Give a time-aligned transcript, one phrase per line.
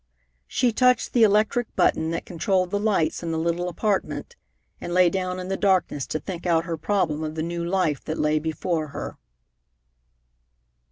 [0.47, 4.35] She touched the electric button that controlled the lights in the little apartment,
[4.81, 8.03] and lay down in the darkness to think out her problem of the new life
[8.05, 9.19] that lay before her.